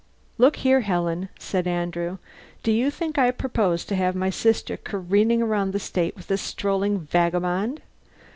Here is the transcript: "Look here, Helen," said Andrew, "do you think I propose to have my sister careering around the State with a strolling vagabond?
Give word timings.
"Look 0.39 0.55
here, 0.55 0.79
Helen," 0.81 1.29
said 1.37 1.67
Andrew, 1.67 2.17
"do 2.63 2.71
you 2.71 2.89
think 2.89 3.19
I 3.19 3.29
propose 3.29 3.85
to 3.85 3.95
have 3.95 4.15
my 4.15 4.31
sister 4.31 4.75
careering 4.75 5.43
around 5.43 5.73
the 5.73 5.79
State 5.79 6.15
with 6.15 6.31
a 6.31 6.37
strolling 6.37 7.01
vagabond? 7.01 7.83